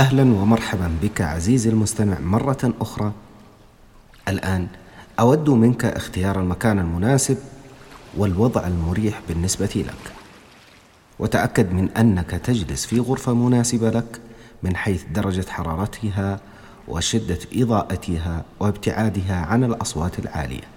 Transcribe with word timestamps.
أهلا 0.00 0.22
ومرحبا 0.22 0.90
بك 1.02 1.20
عزيزي 1.20 1.70
المستمع 1.70 2.18
مرة 2.20 2.74
أخرى. 2.80 3.12
الآن 4.28 4.66
أود 5.20 5.50
منك 5.50 5.84
اختيار 5.84 6.40
المكان 6.40 6.78
المناسب 6.78 7.38
والوضع 8.16 8.66
المريح 8.66 9.20
بالنسبة 9.28 9.84
لك. 9.88 10.12
وتأكد 11.18 11.72
من 11.72 11.88
أنك 11.90 12.30
تجلس 12.30 12.86
في 12.86 13.00
غرفة 13.00 13.34
مناسبة 13.34 13.90
لك 13.90 14.20
من 14.62 14.76
حيث 14.76 15.04
درجة 15.14 15.46
حرارتها 15.48 16.40
وشدة 16.88 17.38
إضاءتها 17.54 18.44
وابتعادها 18.60 19.46
عن 19.46 19.64
الأصوات 19.64 20.18
العالية. 20.18 20.68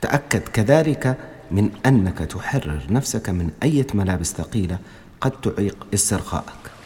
تأكد 0.00 0.40
كذلك 0.40 1.16
من 1.50 1.70
أنك 1.86 2.18
تحرر 2.18 2.82
نفسك 2.90 3.30
من 3.30 3.50
أي 3.62 3.86
ملابس 3.94 4.32
ثقيلة 4.32 4.78
قد 5.20 5.30
تعيق 5.30 5.86
استرخائك 5.94 6.77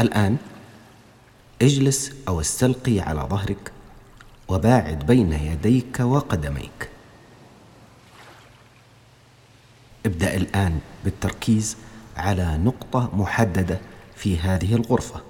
الآن 0.00 0.36
اجلس 1.62 2.12
أو 2.28 2.40
استلقي 2.40 3.00
على 3.00 3.20
ظهرك 3.20 3.72
وباعد 4.48 5.06
بين 5.06 5.32
يديك 5.32 6.00
وقدميك. 6.00 6.88
ابدأ 10.06 10.36
الآن 10.36 10.80
بالتركيز 11.04 11.76
على 12.16 12.58
نقطة 12.58 13.10
محددة 13.16 13.80
في 14.16 14.38
هذه 14.38 14.74
الغرفة. 14.74 15.20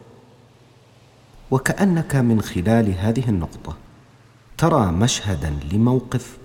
وكأنك 1.50 2.16
من 2.16 2.42
خلال 2.42 2.98
هذه 2.98 3.28
النقطة 3.28 3.76
ترى 4.58 4.92
مشهدا 4.92 5.58
لموقف 5.72 6.38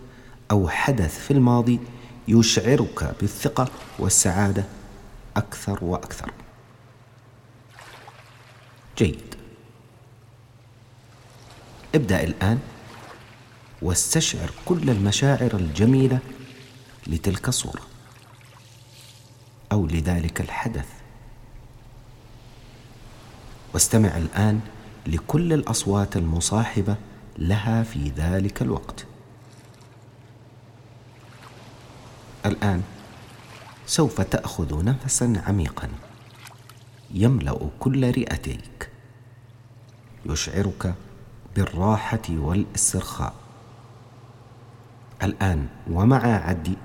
أو 0.52 0.70
حدث 0.70 1.20
في 1.20 1.32
الماضي 1.32 1.80
يشعرك 2.28 3.16
بالثقة 3.22 3.68
والسعادة 4.00 4.64
أكثر 5.38 5.84
وأكثر. 5.84 6.32
جيد. 8.98 9.36
ابدأ 11.96 12.24
الآن 12.24 12.60
واستشعر 13.82 14.52
كل 14.66 14.90
المشاعر 14.90 15.56
الجميلة 15.56 16.20
لتلك 17.08 17.48
الصورة 17.48 17.82
أو 19.72 19.86
لذلك 19.88 20.42
الحدث. 20.42 20.88
واستمع 23.74 24.18
الآن 24.18 24.62
لكل 25.08 25.54
الأصوات 25.54 26.18
المصاحبة 26.18 26.96
لها 27.38 27.84
في 27.84 28.10
ذلك 28.10 28.62
الوقت. 28.62 29.06
الآن 32.46 32.84
سوف 33.88 34.22
تأخذ 34.22 34.86
نفسا 34.86 35.44
عميقا. 35.48 35.90
يملأ 37.16 37.70
كل 37.80 38.12
رئتيك. 38.12 38.90
يشعرك 40.26 40.96
بالراحة 41.56 42.22
والاسترخاء 42.30 43.34
الآن 45.24 45.68
ومع 45.90 46.26
عدي. 46.26 46.78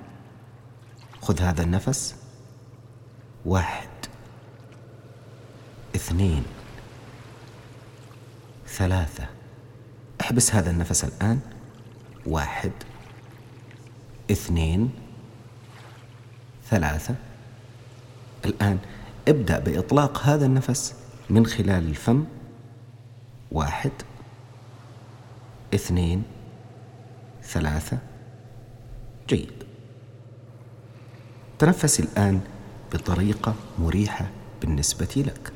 خذ 1.21 1.41
هذا 1.41 1.63
النفس. 1.63 2.15
واحد. 3.45 3.89
اثنين. 5.95 6.43
ثلاثة. 8.67 9.25
احبس 10.21 10.55
هذا 10.55 10.71
النفس 10.71 11.03
الآن. 11.03 11.39
واحد. 12.25 12.71
اثنين. 14.31 14.91
ثلاثة. 16.69 17.15
الآن 18.45 18.79
ابدأ 19.27 19.59
بإطلاق 19.59 20.21
هذا 20.23 20.45
النفس 20.45 20.95
من 21.29 21.45
خلال 21.45 21.89
الفم. 21.89 22.23
واحد. 23.51 23.91
اثنين. 25.73 26.23
ثلاثة. 27.43 27.97
جيد. 29.29 29.51
تنفس 31.59 31.99
الآن 31.99 32.41
بطريقة 32.93 33.55
مريحة 33.79 34.29
بالنسبة 34.61 35.23
لك. 35.27 35.51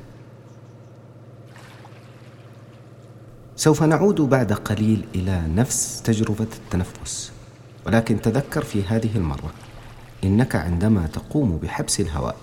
سوف 3.56 3.82
نعود 3.82 4.20
بعد 4.20 4.52
قليل 4.52 5.04
إلى 5.14 5.42
نفس 5.48 6.02
تجربة 6.02 6.48
التنفس. 6.56 7.32
ولكن 7.86 8.20
تذكر 8.20 8.64
في 8.64 8.82
هذه 8.82 9.16
المرة 9.16 9.52
إنك 10.24 10.56
عندما 10.56 11.06
تقوم 11.06 11.56
بحبس 11.56 12.00
الهواء 12.00 12.36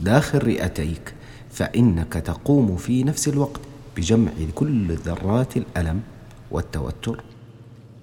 داخل 0.00 0.38
رئتيك 0.38 1.14
فإنك 1.50 2.12
تقوم 2.12 2.76
في 2.76 3.04
نفس 3.04 3.28
الوقت 3.28 3.60
بجمع 3.96 4.32
كل 4.54 4.94
ذرات 4.94 5.56
الألم 5.56 6.02
والتوتر 6.50 7.24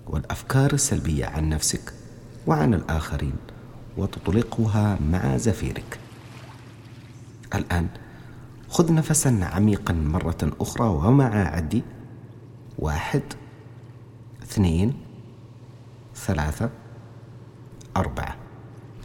والأفكار 0.08 0.74
السلبية 0.74 1.26
عن 1.26 1.50
نفسك 1.50 1.94
وعن 2.48 2.74
الآخرين 2.74 3.36
وتطلقها 3.98 5.00
مع 5.12 5.38
زفيرك. 5.38 6.00
الآن 7.56 7.88
خذ 8.70 8.94
نفسا 8.94 9.40
عميقا 9.42 9.94
مرة 9.94 10.52
أخرى 10.62 10.88
ومع 10.88 11.56
عدي. 11.56 11.84
واحد 12.80 13.22
اثنين 14.44 14.94
ثلاثة 16.16 16.70
أربعة. 17.98 18.36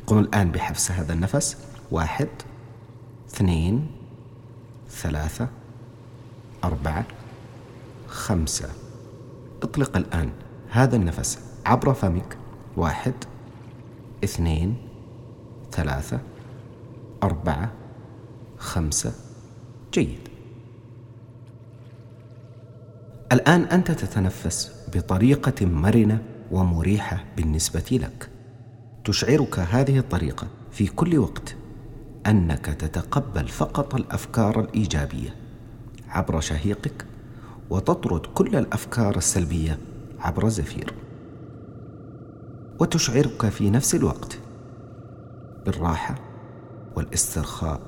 قم 0.07 0.19
الآن 0.19 0.51
بحبس 0.51 0.91
هذا 0.91 1.13
النفس. 1.13 1.57
واحد 1.91 2.29
اثنين 3.37 3.87
ثلاثة 4.91 5.49
أربعة 6.65 7.07
خمسة. 8.09 8.69
اطلق 9.63 9.97
الآن 9.97 10.31
هذا 10.71 10.97
النفس 10.97 11.39
عبر 11.67 11.95
فمك. 11.95 12.39
واحد 12.77 13.13
اثنين 14.25 14.77
ثلاثة 15.73 16.21
أربعة 17.23 17.73
خمسة. 18.59 19.13
جيد. 19.93 20.29
الآن 23.33 23.63
أنت 23.63 23.91
تتنفس 23.91 24.73
بطريقة 24.95 25.67
مرنة 25.67 26.23
ومريحة 26.51 27.25
بالنسبة 27.37 27.85
لك. 27.91 28.31
تشعرك 29.05 29.59
هذه 29.59 29.99
الطريقة 29.99 30.47
في 30.73 30.87
كل 30.87 31.19
وقت. 31.19 31.57
أنك 32.27 32.67
تتقبل 32.67 33.49
فقط 33.49 33.95
الأفكار 33.95 34.61
الإيجابية 34.61 35.37
عبر 36.09 36.41
شهيقك 36.41 37.07
وتطرد 37.71 38.27
كل 38.27 38.57
الأفكار 38.57 39.17
السلبية 39.17 39.79
عبر 40.19 40.49
زفير. 40.49 40.93
وتشعرك 42.81 43.49
في 43.49 43.71
نفس 43.71 43.95
الوقت 43.95 44.39
بالراحة 45.67 46.15
والاسترخاء 46.97 47.81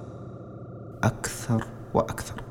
أكثر 1.03 1.67
وأكثر. 1.95 2.43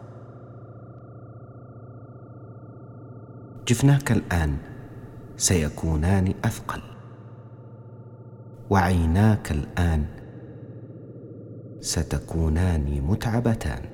جفناك 3.68 4.12
الآن 4.12 4.58
سيكونان 5.38 6.34
أثقل. 6.46 6.82
وعيناك 8.70 9.52
الآن 9.52 10.17
ستكونان 11.82 13.02
متعبتان. 13.02 13.90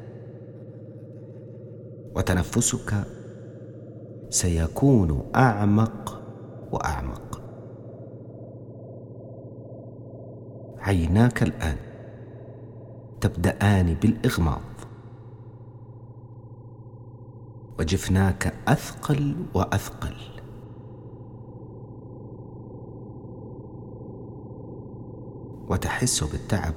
وتنفسك 2.15 2.93
سيكون 4.29 5.31
أعمق 5.35 6.21
وأعمق. 6.71 7.41
عيناك 10.79 11.43
الآن 11.43 11.75
تبدان 13.21 13.93
بالإغماض. 13.93 14.61
وجفناك 17.79 18.53
أثقل 18.67 19.35
وأثقل. 19.53 20.15
وتحس 25.69 26.23
بالتعب 26.23 26.73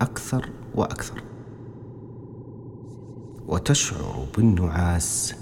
أكثر 0.00 0.50
وأكثر. 0.74 1.22
وتشعر 3.48 4.26
بالنعاس 4.36 5.34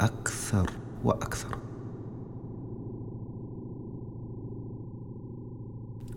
أكثر 0.00 0.70
وأكثر. 1.04 1.58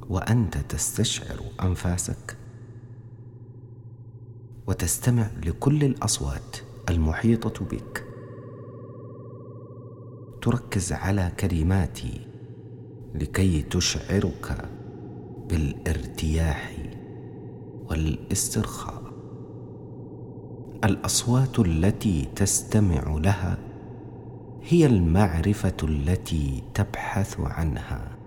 وأنت 0.09 0.57
تستشعر 0.57 1.39
أنفاسك 1.63 2.37
وتستمع 4.67 5.27
لكل 5.45 5.83
الأصوات 5.83 6.57
المحيطة 6.89 7.65
بك. 7.65 8.05
تركز 10.41 10.93
على 10.93 11.31
كلماتي 11.39 12.27
لكي 13.15 13.61
تشعرك 13.61 14.69
بالارتياح. 15.49 16.80
والاسترخاء. 17.91 19.01
الأصوات 20.83 21.59
التي 21.59 22.27
تستمع 22.35 23.17
لها 23.17 23.57
هي 24.63 24.85
المعرفة 24.85 25.77
التي 25.83 26.63
تبحث 26.73 27.39
عنها. 27.39 28.17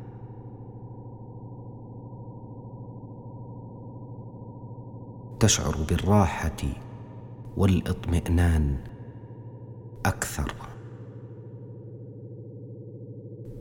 تشعر 5.41 5.77
بالراحة 5.89 6.63
والاطمئنان 7.57 8.77
أكثر. 10.07 10.55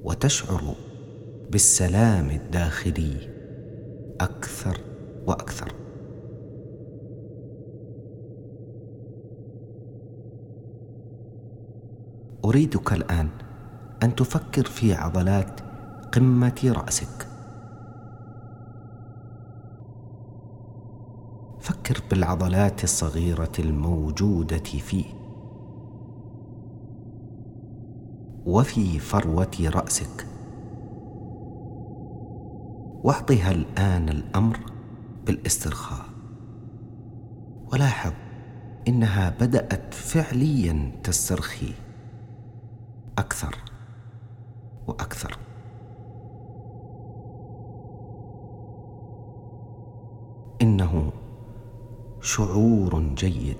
وتشعر 0.03 0.75
بالسلام 1.51 2.29
الداخلي 2.29 3.29
أكثر 4.21 4.77
وأكثر. 5.27 5.82
أريدك 12.45 12.93
الآن 12.93 13.29
أن 14.03 14.15
تفكر 14.15 14.65
في 14.65 14.93
عضلات 14.93 15.61
قمة 16.11 16.73
رأسك. 16.77 17.27
فكر 21.59 22.01
بالعضلات 22.09 22.83
الصغيرة 22.83 23.51
الموجودة 23.59 24.57
فيه 24.57 25.05
وفي 28.45 28.99
فروة 28.99 29.57
رأسك. 29.61 30.27
واعطها 33.03 33.51
الآن 33.51 34.09
الأمر 34.09 34.59
بالاسترخاء. 35.25 36.05
ولاحظ 37.73 38.13
إنها 38.87 39.29
بدأت 39.29 39.93
فعليا 39.93 40.91
تسترخي. 41.03 41.73
أكثر 43.17 43.55
وأكثر. 44.87 45.37
إنه 50.61 51.11
شعور 52.21 52.99
جيد. 52.99 53.57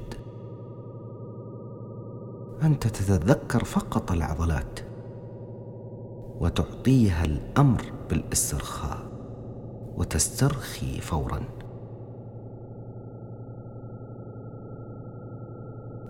انت 2.64 2.88
تتذكر 2.88 3.64
فقط 3.64 4.12
العضلات 4.12 4.80
وتعطيها 6.40 7.26
الأمر 7.26 7.82
بالإسترخاء 8.10 9.12
وتسترخي 9.98 11.02
فورا. 11.02 11.42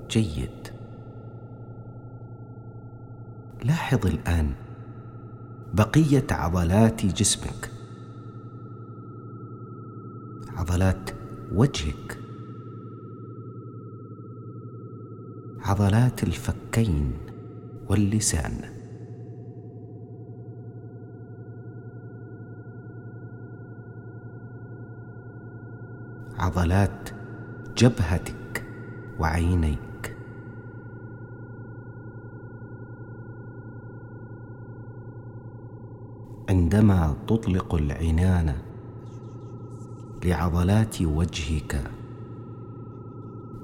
جيد. 0.09 0.72
لاحظ 3.63 4.05
الآن 4.07 4.53
بقية 5.73 6.27
عضلات 6.31 7.05
جسمك. 7.05 7.71
عضلات 10.57 11.09
وجهك. 11.51 12.17
عضلات 15.61 16.23
الفكين 16.23 17.13
واللسان. 17.89 18.61
عضلات 26.39 27.09
جبهتك 27.77 28.65
وعينيك. 29.19 29.82
عندما 36.73 37.15
تطلق 37.27 37.75
العنان 37.75 38.55
لعضلات 40.25 41.01
وجهك 41.01 41.91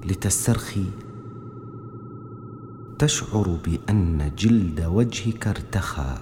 لتسترخي 0.04 0.84
تشعر 2.98 3.58
بأن 3.64 4.32
جلد 4.38 4.80
وجهك 4.80 5.46
ارتخى 5.46 6.16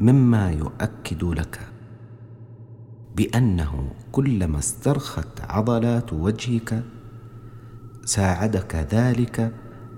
مما 0.00 0.50
يؤكد 0.50 1.24
لك 1.24 1.60
بأنه 3.16 3.92
كلما 4.12 4.58
استرخت 4.58 5.40
عضلات 5.40 6.12
وجهك 6.12 6.82
ساعدك 8.04 8.74
ذلك 8.74 9.54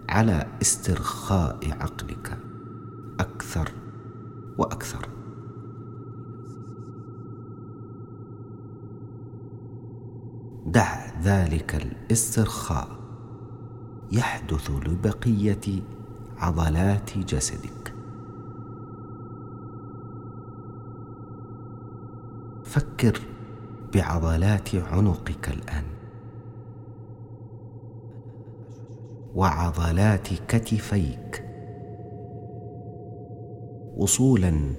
على 0.08 0.46
استرخاء 0.62 1.58
عقلك 1.70 2.38
أكثر 3.20 3.72
وأكثر. 4.58 5.11
ذلك 11.22 11.74
الاسترخاء 11.74 12.88
يحدث 14.12 14.70
لبقية 14.70 15.82
عضلات 16.38 17.18
جسدك. 17.18 17.94
فكر 22.64 23.20
بعضلات 23.94 24.74
عنقك 24.74 25.48
الآن 25.48 25.84
وعضلات 29.34 30.28
كتفيك 30.48 31.44
وصولا 33.96 34.74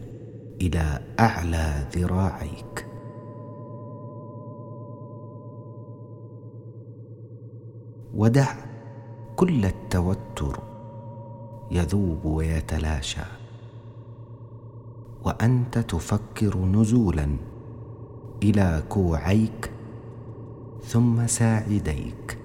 إلى 0.61 0.99
أعلى 1.19 1.87
ذراعيك. 1.95 2.92
ودع 8.15 8.53
كل 9.35 9.65
التوتر 9.65 10.59
يذوب 11.71 12.25
ويتلاشى. 12.25 13.21
وأنت 15.25 15.77
تفكر 15.77 16.57
نزولا 16.57 17.37
إلى 18.43 18.83
كوعيك 18.89 19.71
ثم 20.83 21.27
ساعديك 21.27 22.37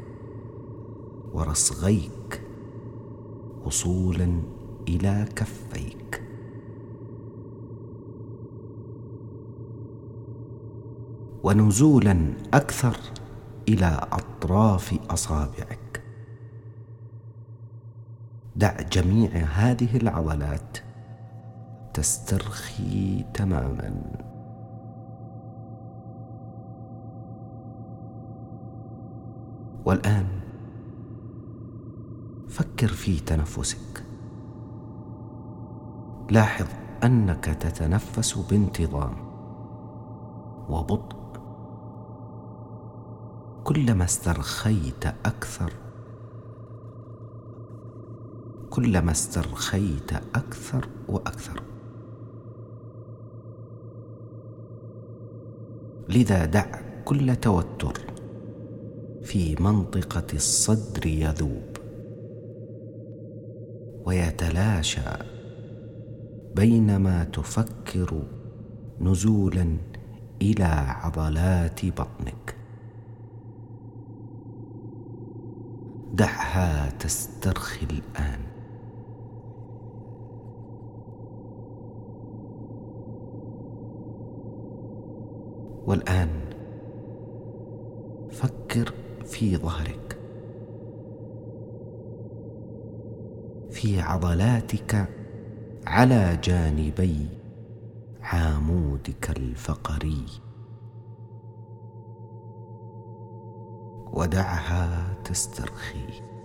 ورصغيك 1.33 2.43
وصولا 3.65 4.41
إلى 4.89 5.29
كفيك. 5.37 6.23
ونزولا 11.43 12.33
أكثر 12.55 12.97
إلى 13.69 14.01
أطراف 14.13 14.99
أصابعك. 15.11 16.03
دع 18.57 18.77
جميع 18.93 19.31
هذه 19.31 19.97
العضلات 19.97 20.79
تسترخي 21.95 23.25
تماما. 23.35 24.03
والآن 29.85 30.27
فكر 32.49 32.89
في 32.89 33.21
تنفسك. 33.21 34.05
لاحظ 36.31 36.67
أنك 37.05 37.45
تتنفس 37.45 38.39
بانتظام. 38.39 39.15
وبطء. 40.69 41.18
كلما 43.69 44.05
استرخيت 44.05 45.07
أكثر. 45.07 45.73
كلما 48.71 49.11
استرخيت 49.11 50.13
أكثر 50.13 50.89
وأكثر. 51.09 51.63
لذا 56.09 56.45
دع 56.45 56.81
كل 57.05 57.37
توتر 57.37 58.01
في 59.23 59.57
منطقة 59.63 60.27
الصدر 60.35 61.07
يذوب. 61.07 61.77
ويتلاشى 64.05 65.11
بينما 66.57 67.25
تفكر 67.25 68.23
نزولا 69.01 69.77
إلى 70.43 70.65
عضلات 70.65 71.87
بطنك. 71.87 72.58
تسترخي 76.99 77.87
الآن. 77.87 78.41
والآن 85.87 86.41
فكر 88.31 88.95
في 89.25 89.57
ظهرك. 89.57 90.19
في 93.71 94.00
عضلاتك 94.00 95.09
على 95.87 96.38
جانبي 96.45 97.29
عامودك 98.23 99.31
الفقري. 99.31 100.27
ودعها 104.12 105.15
تسترخي. 105.25 106.38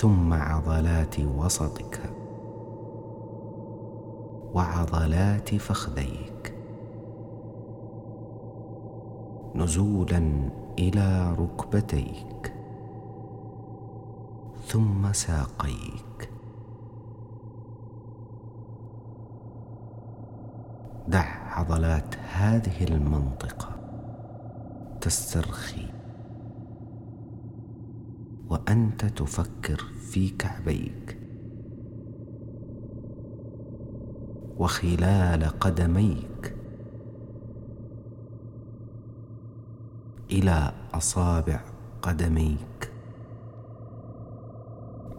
ثم 0.00 0.32
عضلات 0.32 1.20
وسطك. 1.20 2.00
وعضلات 4.54 5.54
فخذيك. 5.54 6.54
نزولا 9.54 10.50
إلى 10.78 11.36
ركبتيك. 11.38 12.52
ثم 14.66 15.12
ساقيك. 15.12 16.30
دع 21.08 21.58
عضلات 21.58 22.14
هذه 22.32 22.84
المنطقة. 22.84 23.68
تسترخي. 25.00 25.99
وأنت 28.50 29.04
تفكر 29.04 29.84
في 30.10 30.30
كعبيك. 30.30 31.18
وخلال 34.58 35.44
قدميك. 35.44 36.54
إلى 40.30 40.72
أصابع 40.94 41.60
قدميك. 42.02 42.92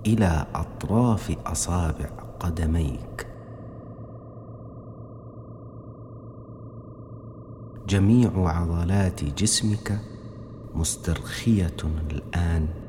إلى 0.05 0.45
أطراف 0.55 1.37
أصابع 1.45 2.09
قدميك. 2.39 3.27
جميع 7.87 8.31
عضلات 8.49 9.23
جسمك 9.23 9.99
مسترخية 10.75 11.77
الآن. 12.11 12.80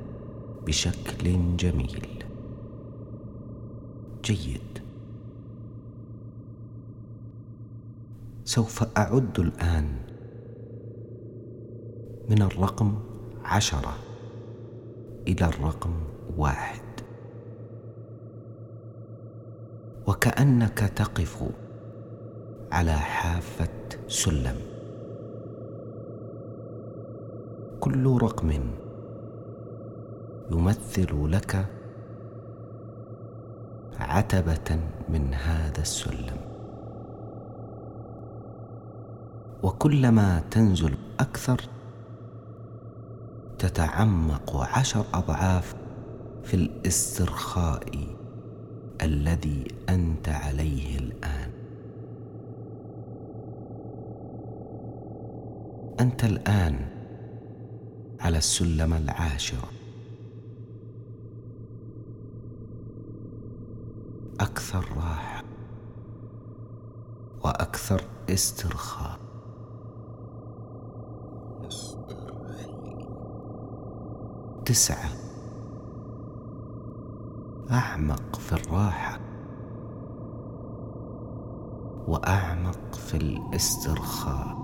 بشكل 0.66 1.56
جميل. 1.56 2.24
جيد. 4.24 4.78
سوف 8.44 8.84
أعد 8.98 9.40
الآن 9.40 9.98
من 12.30 12.42
الرقم 12.42 12.98
عشرة 13.44 13.94
إلى 15.28 15.44
الرقم 15.46 15.92
واحد. 16.36 16.82
وكأنك 20.06 20.78
تقف 20.78 21.44
على 22.72 22.92
حافة 22.92 23.68
سلم. 24.08 24.56
كل 27.80 28.18
رقم 28.22 28.81
يمثل 30.50 31.32
لك 31.32 31.66
عتبة 33.98 34.80
من 35.08 35.34
هذا 35.34 35.80
السلم. 35.80 36.36
وكلما 39.62 40.42
تنزل 40.50 40.94
أكثر 41.20 41.60
تتعمق 43.58 44.56
عشر 44.56 45.04
أضعاف 45.14 45.74
في 46.42 46.54
الاسترخاء 46.54 48.06
الذي 49.02 49.64
أنت 49.88 50.28
عليه 50.28 50.98
الآن. 50.98 51.50
أنت 56.00 56.24
الآن 56.24 56.88
على 58.20 58.38
السلم 58.38 58.92
العاشر. 58.94 59.81
أكثر 64.62 64.84
راحه 64.96 65.42
وأكثر 67.44 68.02
استرخاء. 68.30 69.18
تسعة. 74.64 75.10
أعمق 77.70 78.36
في 78.36 78.52
الراحة 78.52 79.20
وأعمق 82.08 82.94
في 82.94 83.16
الاسترخاء. 83.16 84.62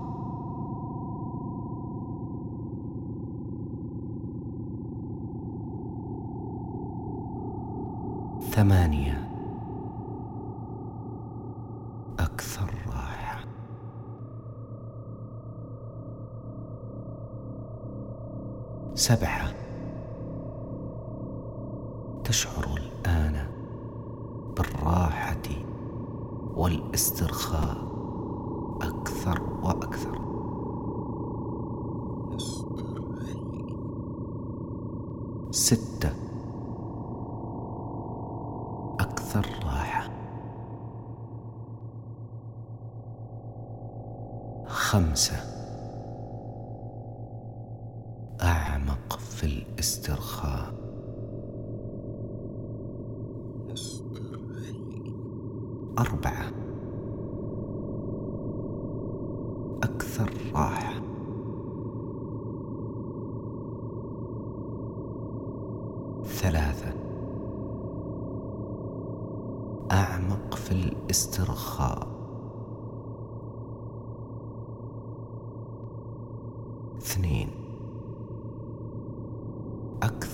ثمانية. 8.51 9.28
سبعه 19.09 19.53
تشعر 22.23 22.65
الآن 22.77 23.47
بالراحة 24.57 25.41
والاسترخاء 26.55 27.77
أكثر 28.81 29.41
وأكثر. 29.63 30.19
ستة. 35.51 36.11
أكثر 38.99 39.45
راحة. 39.65 40.09
خمسة. 44.67 45.48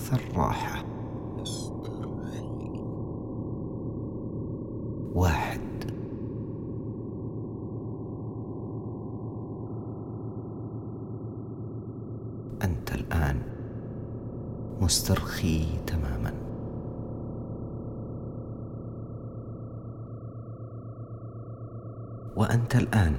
أكثر 0.06 0.38
راحة. 0.38 0.84
واحد. 5.14 5.60
أنت 12.64 12.94
الآن 12.94 13.42
مسترخي 14.80 15.64
تماما. 15.86 16.32
وأنت 22.36 22.76
الآن 22.76 23.14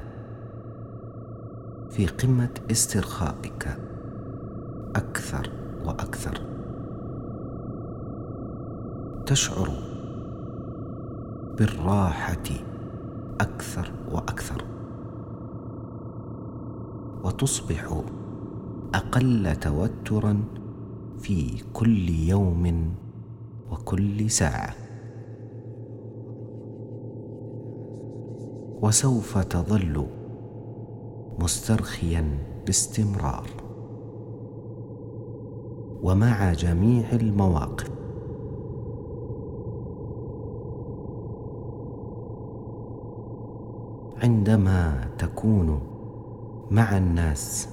في 1.90 2.08
قمة 2.08 2.50
استرخائك 2.72 3.68
أكثر 4.96 5.50
وأكثر. 5.86 6.57
تشعر 9.28 9.70
بالراحة 11.58 12.44
أكثر 13.42 13.92
وأكثر. 14.12 14.64
وتصبح 17.24 18.02
أقل 18.94 19.56
توترا 19.56 20.44
في 21.20 21.64
كل 21.74 22.10
يوم 22.10 22.94
وكل 23.72 24.30
ساعة. 24.30 24.76
وسوف 28.82 29.38
تظل 29.38 30.06
مسترخيا 31.40 32.38
باستمرار. 32.66 33.48
ومع 36.04 36.54
جميع 36.54 37.12
المواقف 37.14 38.07
عندما 44.24 45.08
تكون 45.18 45.82
مع 46.72 46.98
الناس 46.98 47.70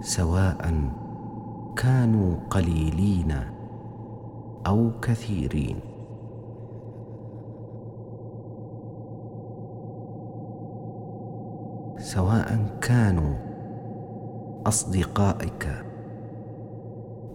سواء 0.00 0.90
كانوا 1.76 2.36
قليلين 2.50 3.34
أو 4.66 4.90
كثيرين. 5.02 5.80
سواء 11.98 12.78
كانوا 12.80 13.34
أصدقائك 14.66 15.84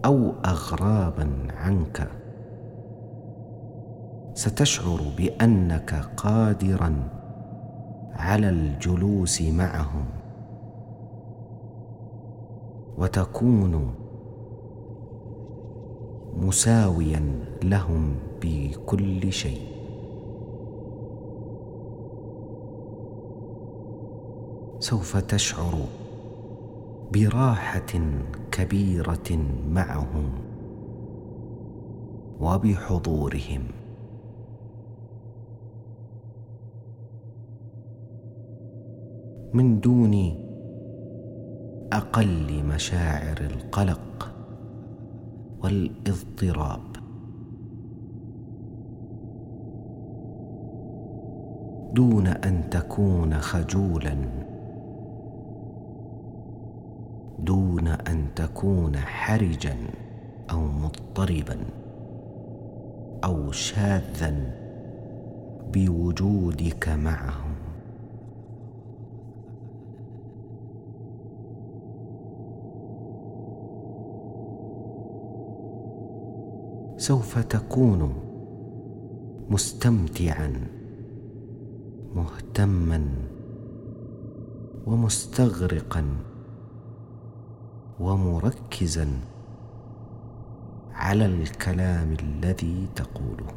أو 0.04 0.32
اغرابا 0.44 1.46
عنك. 1.56 2.19
ستشعر 4.34 5.00
بأنك 5.16 5.94
قادرا 6.16 7.08
على 8.12 8.48
الجلوس 8.48 9.42
معهم. 9.42 10.04
وتكون 12.98 13.94
مساويا 16.36 17.44
لهم 17.62 18.16
بكل 18.42 19.32
شيء. 19.32 19.60
سوف 24.78 25.16
تشعر 25.16 25.74
براحة 27.12 28.00
كبيرة 28.52 29.38
معهم. 29.68 30.30
وبحضورهم. 32.40 33.79
من 39.54 39.80
دون 39.80 40.34
أقل 41.92 42.64
مشاعر 42.64 43.40
القلق 43.40 44.34
والاضطراب. 45.62 46.80
دون 51.94 52.26
أن 52.26 52.70
تكون 52.70 53.34
خجولا. 53.34 54.16
دون 57.38 57.88
أن 57.88 58.26
تكون 58.36 58.96
حرجا 58.96 59.76
أو 60.50 60.60
مضطربا 60.60 61.56
أو 63.24 63.52
شاذا 63.52 64.34
بوجودك 65.72 66.88
معهم. 66.88 67.49
سوف 77.00 77.38
تكون 77.38 78.14
مستمتعا 79.50 80.52
مهتما 82.14 83.06
ومستغرقا 84.86 86.04
ومركزا 88.00 89.08
على 90.92 91.26
الكلام 91.26 92.16
الذي 92.22 92.88
تقوله. 92.96 93.52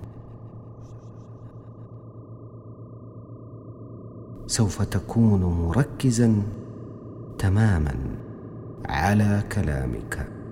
سوف 4.47 4.81
تكون 4.81 5.43
مركزا 5.43 6.43
تماما 7.37 7.95
على 8.85 9.43
كلامك. 9.51 10.42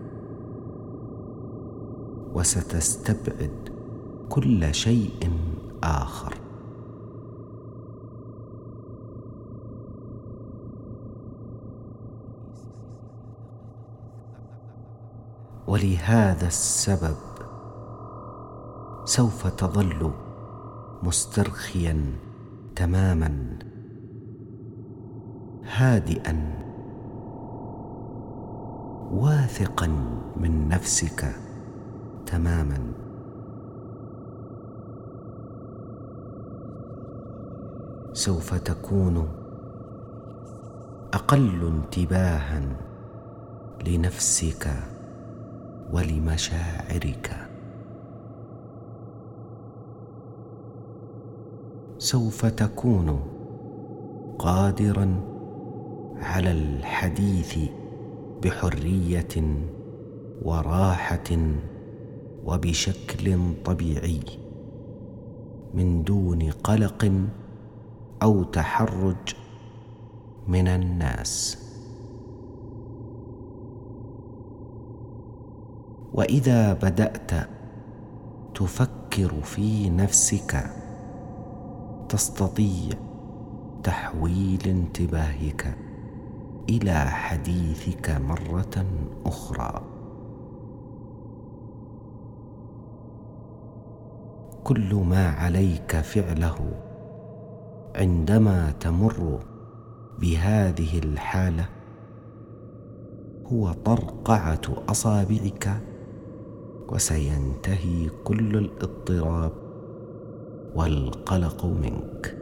وستستبعد 2.36 3.70
كل 4.30 4.74
شيء 4.76 5.32
آخر. 5.84 6.34
ولهذا 15.68 16.48
السبب 16.48 17.16
سوف 19.06 19.48
تظل 19.48 20.12
مسترخيا 21.04 22.16
تماما 22.76 23.60
هادئا 25.64 26.62
واثقا 29.12 29.88
من 30.38 30.68
نفسك. 30.68 31.51
تماما. 32.32 32.80
سوف 38.14 38.54
تكون 38.54 39.28
أقل 41.14 41.68
انتباها 41.68 42.62
لنفسك 43.88 44.68
ولمشاعرك. 45.94 47.36
سوف 51.98 52.46
تكون 52.46 53.20
قادرا 54.40 55.20
على 56.22 56.52
الحديث 56.52 57.58
بحرية 58.44 59.64
وراحة 60.42 61.30
وبشكل 62.46 63.54
طبيعي 63.66 64.20
من 65.74 66.04
دون 66.04 66.52
قلق 66.52 67.12
أو 68.24 68.44
تحرج 68.44 69.36
من 70.48 70.68
الناس. 70.68 71.58
وإذا 76.14 76.74
بدأت 76.74 77.32
تفكر 78.56 79.42
في 79.44 79.90
نفسك 79.90 80.72
تستطيع 82.10 82.94
تحويل 83.84 84.68
انتباهك 84.68 85.78
إلى 86.70 87.06
حديثك 87.06 88.10
مرة 88.10 88.86
أخرى. 89.26 89.91
كل 94.64 94.96
ما 94.96 95.28
عليك 95.30 95.96
فعله 95.96 96.74
عندما 97.96 98.74
تمر 98.80 99.40
بهذه 100.20 101.00
الحالة 101.00 101.66
هو 103.46 103.72
طرقعة 103.72 104.62
أصابعك 104.90 105.70
وسينتهي 106.90 108.10
كل 108.24 108.58
الاضطراب 108.58 109.52
والقلق 110.76 111.66
منك. 111.66 112.38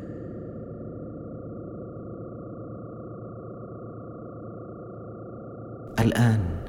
الآن 5.99 6.59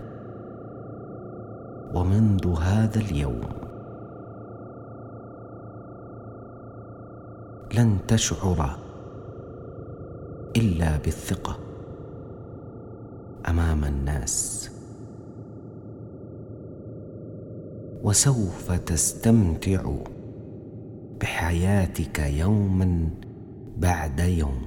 ومنذ 1.95 2.55
هذا 2.61 3.01
اليوم 3.01 3.60
لن 7.75 7.99
تشعر 8.09 8.79
إلا 10.57 10.97
بالثقة 10.97 11.59
أمام 13.49 13.85
الناس. 13.85 14.71
وسوف 18.03 18.73
تستمتع 18.73 19.95
بحياتك 21.21 22.19
يوما 22.19 23.11
بعد 23.79 24.21
يوم. 24.21 24.63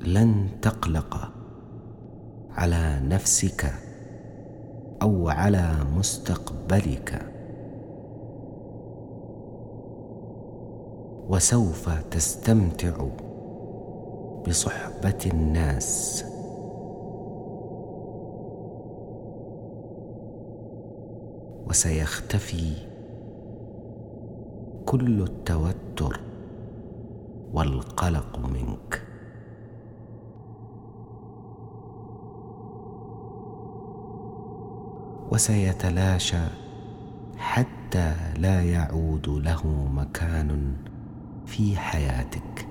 لن 0.00 0.48
تقلق 0.62 1.32
على 2.50 3.00
نفسك 3.04 3.72
أو 5.02 5.28
على 5.28 5.76
مستقبلك. 5.96 7.35
وسوف 11.28 11.88
تستمتع 12.10 13.06
بصحبة 14.48 15.18
الناس. 15.26 16.24
وسيختفي 21.68 22.72
كل 24.86 25.22
التوتر 25.22 26.20
والقلق 27.52 28.38
منك. 28.38 29.02
وسيتلاشى 35.32 36.46
حتى 37.36 38.14
لا 38.38 38.62
يعود 38.62 39.28
له 39.28 39.66
مكان 39.94 40.76
في 41.46 41.76
حياتك. 41.76 42.68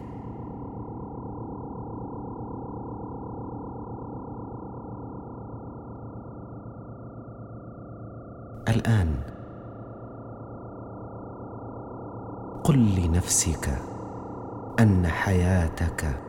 الآن 8.67 9.15
قل 12.63 12.95
لنفسك 12.95 13.69
أن 14.79 15.07
حياتك 15.07 16.19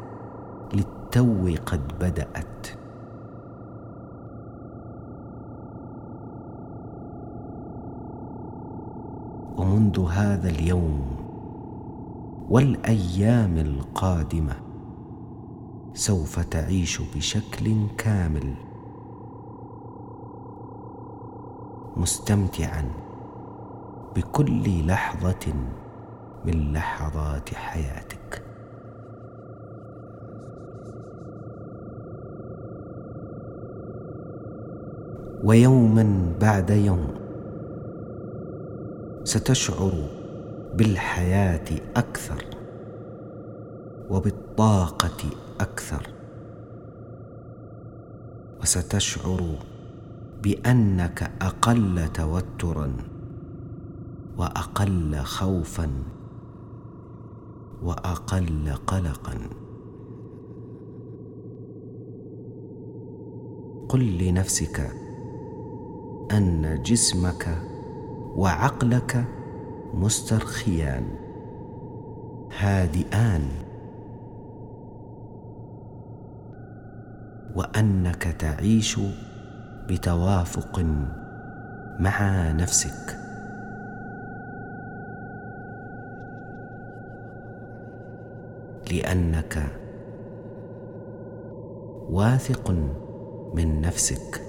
للتو 0.75 1.55
قد 1.67 1.99
بدأت. 2.01 2.67
ومنذ 9.59 10.07
هذا 10.11 10.49
اليوم 10.49 11.26
والأيام 12.49 13.57
القادمة 13.57 14.53
سوف 15.95 16.41
تعيش 16.41 17.03
بشكل 17.17 17.87
كامل. 17.99 18.55
مستمتعا 21.97 22.91
بكل 24.17 24.87
لحظة 24.87 25.55
من 26.45 26.73
لحظات 26.73 27.55
حياتك. 27.55 28.43
ويوما 35.45 36.33
بعد 36.41 36.71
يوم 36.71 37.07
ستشعر 39.25 39.93
بالحياة 40.77 41.81
أكثر 41.97 42.45
وبالطاقة 44.11 45.31
أكثر. 45.61 46.07
وستشعر 48.63 49.41
بأنك 50.43 51.31
أقل 51.43 52.09
توترا 52.15 52.93
وأقل 54.39 55.17
خوفا 55.17 55.91
وأقل 57.83 58.73
قلقا. 58.87 59.39
قل 63.89 64.19
لنفسك 64.19 64.91
أن 66.33 66.83
جسمك 66.83 67.63
وعقلك 68.37 69.36
مسترخيان. 69.97 71.05
هادئان. 72.59 73.49
وأنك 77.57 78.23
تعيش 78.23 79.01
بتوافق 79.89 80.81
مع 82.01 82.51
نفسك. 82.53 83.17
لأنك 88.93 89.63
واثق 92.11 92.71
من 93.55 93.81
نفسك. 93.81 94.43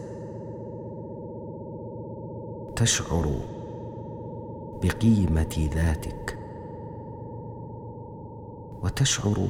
تشعر 2.76 3.57
بقيمة 4.84 5.70
ذاتك. 5.76 6.38
وتشعر 8.84 9.48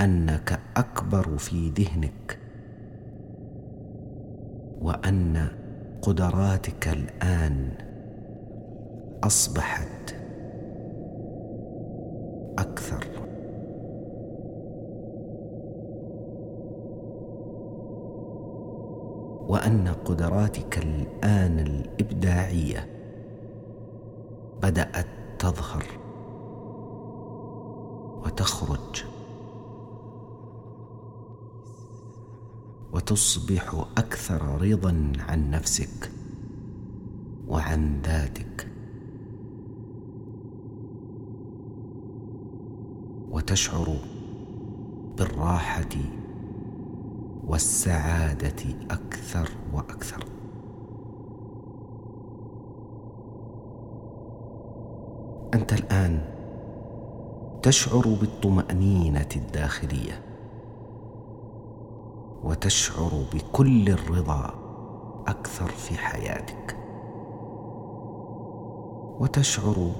أنك 0.00 0.60
أكبر 0.76 1.38
في 1.38 1.70
ذهنك 1.70 2.38
وأن 4.80 5.48
قدراتك 6.02 6.88
الآن 6.88 7.72
أصبحت 9.24 10.14
أكثر. 12.58 13.06
وأن 19.48 19.88
قدراتك 19.88 20.78
الآن 20.78 21.58
الإبداعية 21.58 22.97
بدأت 24.62 25.06
تظهر 25.38 25.84
وتخرج 28.24 29.04
وتصبح 32.92 33.84
أكثر 33.98 34.62
رضا 34.62 35.12
عن 35.28 35.50
نفسك 35.50 36.10
وعن 37.48 38.00
ذاتك. 38.04 38.68
وتشعر 43.30 43.96
بالراحة 45.18 45.88
والسعادة 47.46 48.64
أكثر 48.90 49.48
وأكثر 49.72 50.24
انت 55.54 55.72
الآن 55.98 56.20
تشعر 57.62 58.08
بالطمأنينة 58.20 59.28
الداخلية 59.36 60.22
وتشعر 62.44 63.10
بكل 63.34 63.88
الرضا 63.88 64.54
أكثر 65.26 65.66
في 65.66 65.98
حياتك. 65.98 66.76
وتشعر 69.20 69.90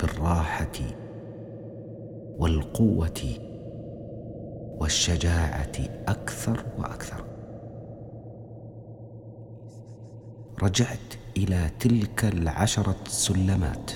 بالراحة 0.00 0.78
والقوة 2.38 3.20
والشجاعة 4.80 5.72
أكثر 6.08 6.64
وأكثر. 6.78 7.24
رجعت 10.62 11.14
إلى 11.38 11.70
تلك 11.80 12.24
العشرة 12.24 12.96
سلمات. 13.06 13.90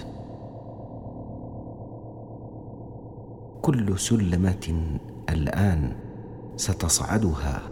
كل 3.63 3.99
سلمة 3.99 4.97
الآن 5.31 5.97
ستصعدها. 6.57 7.63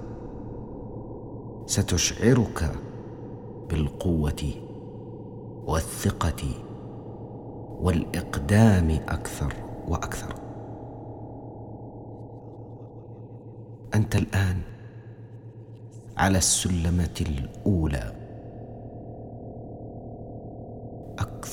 ستشعرك 1.66 2.72
بالقوة 3.68 4.52
والثقة 5.66 6.42
والإقدام 7.80 8.90
أكثر 8.90 9.54
وأكثر. 9.88 10.34
أنت 13.94 14.16
الآن 14.16 14.60
على 16.16 16.38
السلمة 16.38 17.20
الأولى. 17.20 18.19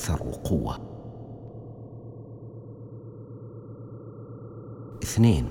أكثر 0.08 0.30
قوة. 0.44 0.78
اثنين. 5.02 5.48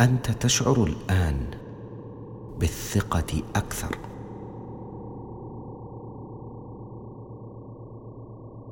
أنت 0.00 0.30
تشعر 0.30 0.84
الآن 0.84 1.50
بالثقة 2.58 3.42
أكثر. 3.56 3.98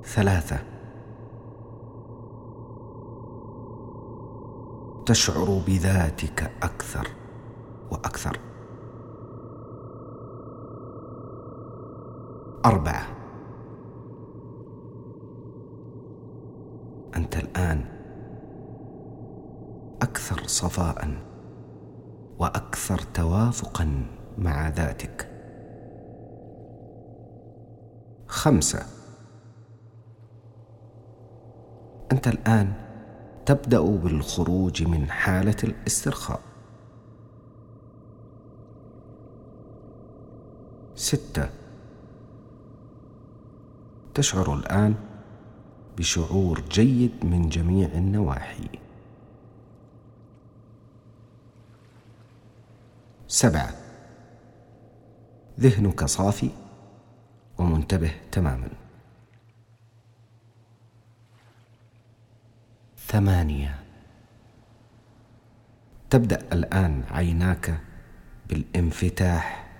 ثلاثة. 0.04 0.58
تشعر 5.06 5.62
بذاتك 5.66 6.52
أكثر 6.62 7.08
وأكثر. 7.90 8.53
أربعة. 12.64 13.06
أنت 17.16 17.36
الآن 17.36 17.84
أكثر 20.02 20.46
صفاء 20.46 21.22
وأكثر 22.38 22.98
توافقا 22.98 24.06
مع 24.38 24.68
ذاتك. 24.68 25.30
خمسة. 28.26 28.86
أنت 32.12 32.28
الآن 32.28 32.72
تبدأ 33.46 33.80
بالخروج 33.80 34.82
من 34.82 35.10
حالة 35.10 35.56
الاسترخاء. 35.64 36.40
ستة. 40.94 41.63
تشعر 44.14 44.54
الآن 44.54 44.94
بشعور 45.98 46.60
جيد 46.60 47.24
من 47.24 47.48
جميع 47.48 47.88
النواحي. 47.88 48.68
سبعة. 53.28 53.74
ذهنك 55.60 56.04
صافي 56.04 56.50
ومنتبه 57.58 58.14
تماما. 58.32 58.68
ثمانية. 62.98 63.84
تبدأ 66.10 66.52
الآن 66.52 67.04
عيناك 67.10 67.80
بالانفتاح. 68.48 69.70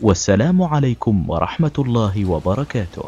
والسلام 0.00 0.62
عليكم 0.62 1.30
ورحمة 1.30 1.72
الله 1.78 2.24
وبركاته. 2.24 3.04